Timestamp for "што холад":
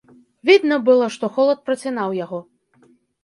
1.17-1.61